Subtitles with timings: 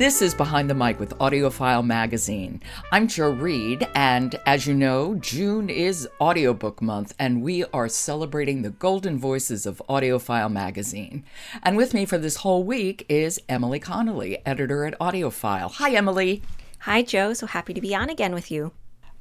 [0.00, 2.62] This is Behind the Mic with AudioFile Magazine.
[2.90, 8.62] I'm Jo Reed, and as you know, June is Audiobook Month, and we are celebrating
[8.62, 11.22] the golden voices of AudioFile Magazine.
[11.62, 15.72] And with me for this whole week is Emily Connolly, editor at AudioFile.
[15.72, 16.40] Hi, Emily.
[16.78, 17.34] Hi, Jo.
[17.34, 18.72] So happy to be on again with you.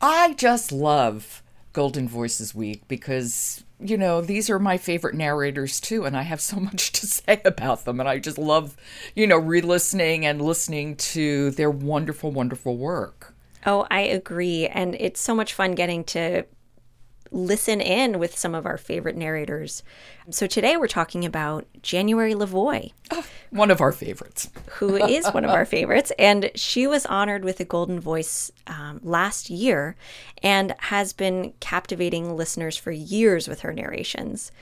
[0.00, 1.42] I just love
[1.72, 6.40] Golden Voices Week because you know, these are my favorite narrators too, and I have
[6.40, 8.00] so much to say about them.
[8.00, 8.76] And I just love,
[9.14, 13.34] you know, re listening and listening to their wonderful, wonderful work.
[13.66, 14.66] Oh, I agree.
[14.66, 16.44] And it's so much fun getting to
[17.30, 19.82] listen in with some of our favorite narrators.
[20.30, 22.92] So today we're talking about January LaVoy.
[23.10, 24.50] Oh, one of our favorites.
[24.72, 26.12] who is one of our favorites.
[26.18, 29.96] And she was honored with a Golden Voice um, last year
[30.42, 34.52] and has been captivating listeners for years with her narrations.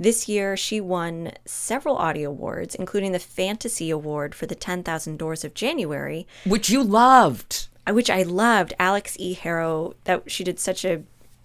[0.00, 5.44] This year, she won several audio awards, including the Fantasy Award for the 10,000 Doors
[5.44, 7.66] of January, which you loved.
[7.90, 8.74] Which I loved.
[8.78, 9.34] Alix E.
[9.34, 11.02] Harrow, that she did such a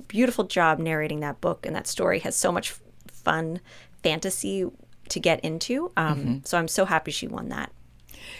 [0.08, 2.76] beautiful job narrating that book, and that story has so much
[3.08, 3.60] fun
[4.02, 4.66] fantasy
[5.10, 5.92] to get into.
[5.98, 6.38] Um, mm-hmm.
[6.44, 7.72] So I'm so happy she won that.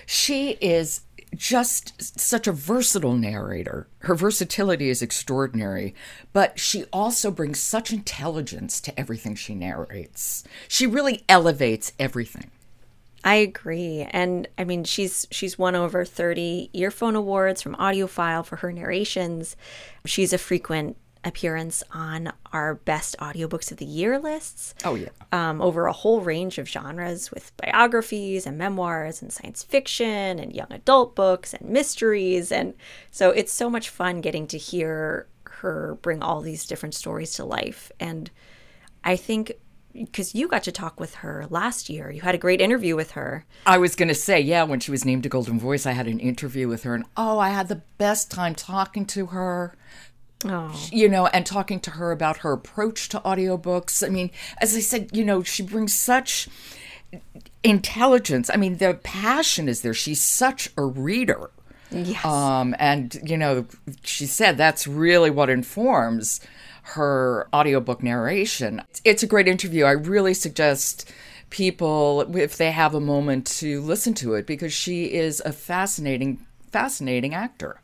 [0.06, 1.02] She is
[1.36, 3.88] just such a versatile narrator.
[4.00, 5.96] Her versatility is extraordinary,
[6.32, 10.44] but she also brings such intelligence to everything she narrates.
[10.68, 12.52] She really elevates everything.
[13.24, 14.06] I agree.
[14.12, 19.56] And I mean she's she's won over 30 earphone awards from AudioFile for her narrations.
[20.06, 24.76] She's a frequent appearance on our best audiobooks of the year lists.
[24.84, 25.10] Oh, yeah.
[25.32, 30.54] Um, over a whole range of genres with biographies and memoirs and science fiction and
[30.54, 32.52] young adult books and mysteries.
[32.52, 32.74] And
[33.12, 37.46] so it's so much fun getting to hear her bring all these different stories to
[37.46, 37.92] life.
[38.00, 38.30] And
[39.04, 39.54] I think
[39.94, 42.10] because you got to talk with her last year.
[42.10, 43.46] You had a great interview with her.
[43.66, 46.08] I was going to say, yeah, when she was named a Golden Voice, I had
[46.08, 49.76] an interview with her, and oh, I had the best time talking to her.
[50.46, 50.88] Oh.
[50.92, 54.06] You know, and talking to her about her approach to audiobooks.
[54.06, 56.48] I mean, as I said, you know, she brings such
[57.64, 58.50] intelligence.
[58.54, 59.94] I mean, the passion is there.
[59.94, 61.50] She's such a reader.
[61.92, 62.26] Yes.
[62.26, 63.66] Um, and, you know,
[64.04, 66.42] she said that's really what informs
[66.84, 68.82] her audiobook narration.
[69.06, 69.86] It's a great interview.
[69.86, 71.10] I really suggest
[71.50, 76.46] people, if they have a moment, to listen to it because she is a fascinating,
[76.72, 77.80] fascinating actor.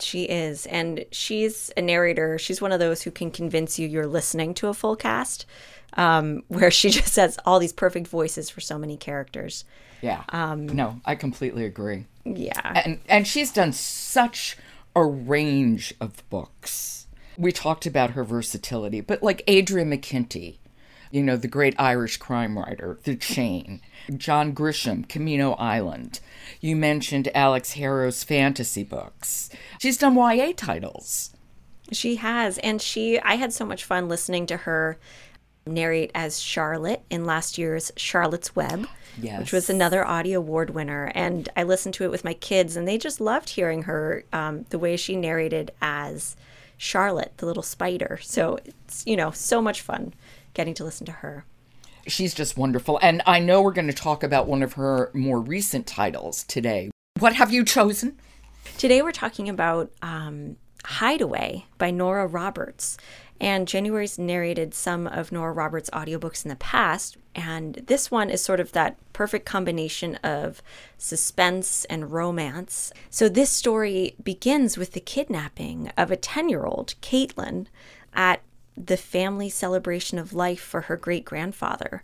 [0.00, 0.66] She is.
[0.66, 2.38] And she's a narrator.
[2.38, 5.46] She's one of those who can convince you you're listening to a full cast,
[5.94, 9.64] um, where she just has all these perfect voices for so many characters.
[10.00, 10.22] Yeah.
[10.28, 12.06] Um, no, I completely agree.
[12.24, 12.82] Yeah.
[12.84, 14.56] And, and she's done such
[14.94, 17.06] a range of books.
[17.36, 20.56] We talked about her versatility, but like Adrian McKinty,
[21.10, 23.80] you know, the great Irish crime writer, The Chain,
[24.16, 26.20] John Grisham, Camino Island.
[26.60, 29.50] You mentioned Alix Harrow's fantasy books.
[29.80, 31.30] She's done YA titles.
[31.92, 32.58] She has.
[32.58, 34.98] And she, I had so much fun listening to her
[35.66, 38.86] narrate as Charlotte in last year's Charlotte's Web,
[39.20, 39.40] yes.
[39.40, 41.10] which was another audio award winner.
[41.14, 44.64] And I listened to it with my kids, and they just loved hearing her, um,
[44.70, 46.36] the way she narrated as
[46.76, 48.18] Charlotte, the little spider.
[48.22, 50.14] So it's, you know, so much fun
[50.54, 51.44] getting to listen to her.
[52.06, 52.98] She's just wonderful.
[53.02, 56.90] And I know we're going to talk about one of her more recent titles today.
[57.18, 58.18] What have you chosen?
[58.78, 62.96] Today we're talking about um, Hideaway by Nora Roberts.
[63.40, 67.16] And January's narrated some of Nora Roberts' audiobooks in the past.
[67.34, 70.60] And this one is sort of that perfect combination of
[70.96, 72.92] suspense and romance.
[73.10, 77.66] So this story begins with the kidnapping of a 10 year old, Caitlin,
[78.12, 78.42] at
[78.86, 82.02] the family celebration of life for her great grandfather,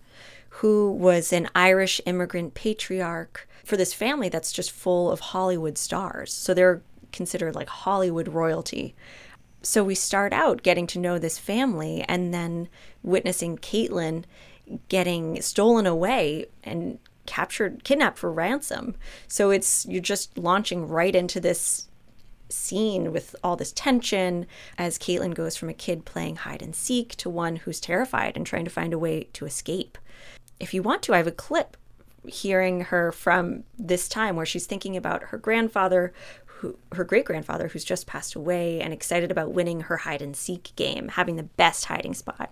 [0.49, 6.33] who was an Irish immigrant patriarch for this family that's just full of Hollywood stars.
[6.33, 6.83] So they're
[7.13, 8.95] considered like Hollywood royalty.
[9.63, 12.69] So we start out getting to know this family and then
[13.03, 14.25] witnessing Caitlin
[14.89, 18.97] getting stolen away and captured, kidnapped for ransom.
[19.29, 21.89] So it's you're just launching right into this
[22.55, 24.47] scene with all this tension
[24.79, 28.47] as Caitlin goes from a kid playing hide and seek to one who's terrified and
[28.47, 29.99] trying to find a way to escape.
[30.61, 31.77] If you want to, I have a clip
[32.27, 36.13] hearing her from this time where she's thinking about her grandfather
[36.47, 40.37] who, her great grandfather who's just passed away and excited about winning her hide and
[40.37, 42.51] seek game, having the best hiding spot.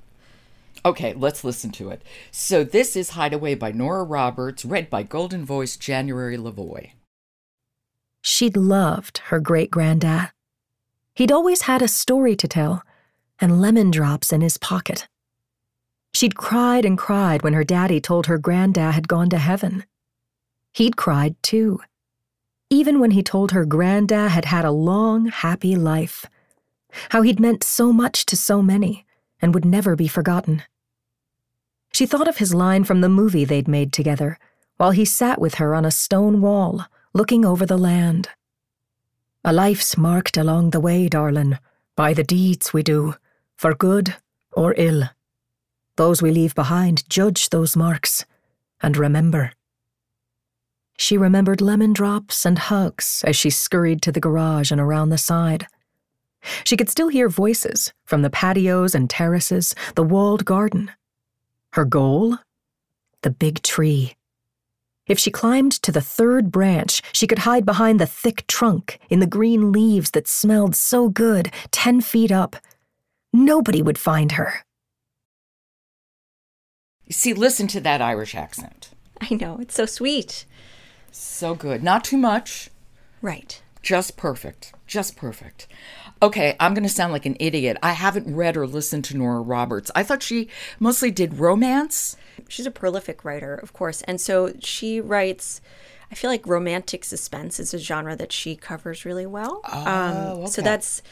[0.84, 2.02] Okay, let's listen to it.
[2.30, 6.92] So, this is Hideaway by Nora Roberts, read by Golden Voice January LaVoy.
[8.22, 10.30] She'd loved her great granddad.
[11.14, 12.82] He'd always had a story to tell
[13.40, 15.08] and lemon drops in his pocket.
[16.14, 19.84] She'd cried and cried when her daddy told her granddad had gone to heaven.
[20.72, 21.80] He'd cried too.
[22.72, 26.24] even when he told her Granda had had a long, happy life,
[27.10, 29.04] how he'd meant so much to so many
[29.42, 30.62] and would never be forgotten.
[31.92, 34.38] She thought of his line from the movie they'd made together
[34.78, 38.28] while he sat with her on a stone wall, looking over the land.
[39.44, 41.58] A life's marked along the way, darlin',
[41.96, 43.14] by the deeds we do,
[43.56, 44.14] for good
[44.52, 45.10] or ill.
[45.96, 48.24] Those we leave behind, judge those marks,
[48.80, 49.52] and remember.
[50.96, 55.18] She remembered lemon drops and hugs as she scurried to the garage and around the
[55.18, 55.66] side.
[56.64, 60.90] She could still hear voices from the patios and terraces, the walled garden.
[61.72, 62.38] Her goal?
[63.22, 64.14] The big tree.
[65.06, 69.18] If she climbed to the third branch, she could hide behind the thick trunk in
[69.20, 72.56] the green leaves that smelled so good, ten feet up.
[73.32, 74.64] Nobody would find her.
[77.10, 78.90] See, listen to that Irish accent.
[79.20, 80.46] I know, it's so sweet.
[81.10, 81.82] So good.
[81.82, 82.70] Not too much.
[83.20, 83.60] Right.
[83.82, 84.72] Just perfect.
[84.86, 85.66] Just perfect.
[86.22, 87.76] Okay, I'm going to sound like an idiot.
[87.82, 89.90] I haven't read or listened to Nora Roberts.
[89.94, 90.48] I thought she
[90.78, 92.16] mostly did romance.
[92.48, 94.02] She's a prolific writer, of course.
[94.02, 95.60] And so she writes,
[96.12, 99.62] I feel like romantic suspense is a genre that she covers really well.
[99.72, 100.46] Oh, um, okay.
[100.46, 101.02] So that's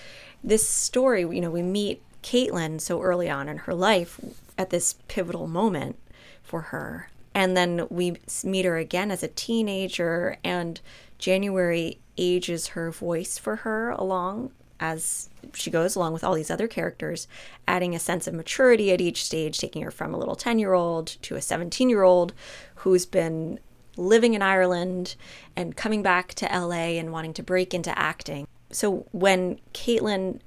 [0.44, 4.20] this story, you know, we meet Caitlin so early on in her life
[4.56, 5.96] at this pivotal moment
[6.43, 7.08] for her.
[7.34, 10.81] And then we meet her again as a teenager, and
[11.20, 14.50] January ages her voice for her along
[14.81, 17.28] as she goes along with all these other characters,
[17.69, 20.72] adding a sense of maturity at each stage, taking her from a little 10 year
[20.72, 22.32] old to a 17 year old
[22.76, 23.61] who's been
[23.96, 25.17] living in Ireland
[25.55, 28.49] and coming back to LA and wanting to break into acting.
[28.72, 30.40] So when Caitlin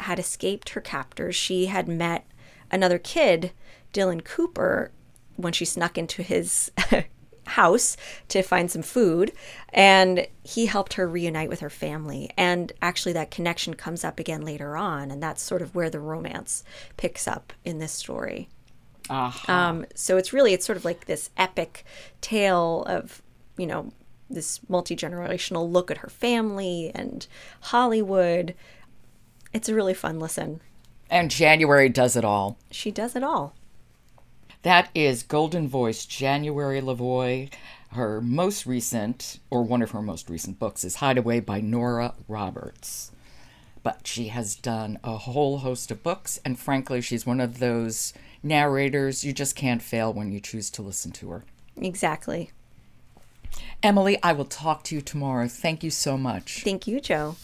[0.00, 2.26] had escaped her captors, she had met
[2.70, 3.52] another kid,
[3.92, 4.90] Dylan Cooper,
[5.36, 6.72] when she snuck into his
[7.46, 7.96] house
[8.28, 9.32] to find some food
[9.72, 12.30] and he helped her reunite with her family.
[12.36, 16.00] And actually that connection comes up again later on and that's sort of where the
[16.00, 16.64] romance
[16.96, 18.48] picks up in this story.
[19.10, 19.52] Uh-huh.
[19.52, 21.84] um, so it's really it's sort of like this epic
[22.20, 23.20] tale of
[23.56, 23.92] you know
[24.30, 27.26] this multi-generational look at her family and
[27.60, 28.54] hollywood.
[29.52, 30.60] It's a really fun listen.
[31.10, 32.56] And January does it all.
[32.70, 33.54] she does it all
[34.62, 37.52] That is Golden Voice, January LaVoy.
[37.90, 43.10] Her most recent, or one of her most recent books, is Hideaway by Nora Roberts.
[43.82, 48.14] But she has done a whole host of books, and frankly, she's one of those
[48.40, 51.44] narrators you just can't fail when you choose to listen to her.
[51.76, 52.50] exactly
[53.82, 55.48] Emily, I will talk to you tomorrow.
[55.48, 56.62] Thank you so much.
[56.62, 57.36] thank you Jo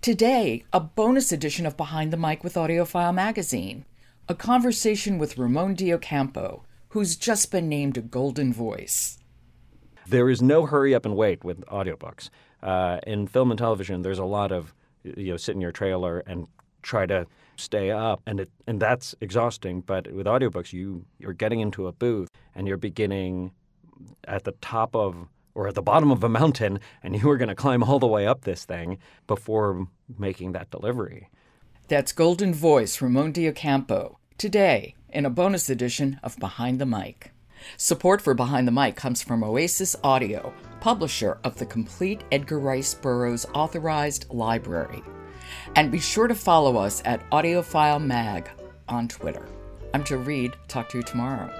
[0.00, 3.84] Today, a bonus edition of Behind the Mic with AudioFile Magazine.
[4.30, 9.18] A conversation with Ramon de Ocampo, who's just been named a Golden Voice.
[10.06, 12.30] There is no hurry up and wait with audiobooks.
[12.62, 14.72] Uh, in film and television, there's a lot of
[15.02, 16.46] you know sit in your trailer and
[16.82, 19.80] try to stay up, and it and that's exhausting.
[19.80, 23.50] But with audiobooks, you you're getting into a booth and you're beginning
[24.28, 27.48] at the top of or at the bottom of a mountain, and you are going
[27.48, 29.88] to climb all the way up this thing before
[30.20, 31.30] making that delivery.
[31.88, 37.30] That's Golden Voice, Ramon de Ocampo, today in a bonus edition of Behind the Mic.
[37.76, 42.94] Support for Behind the Mic comes from Oasis Audio, publisher of the complete Edgar Rice
[42.94, 45.02] Burroughs authorized library.
[45.76, 48.48] And be sure to follow us at AudioFile Mag
[48.88, 49.46] on Twitter.
[49.92, 50.54] I'm Jo Reed.
[50.68, 51.52] Talk to you tomorrow.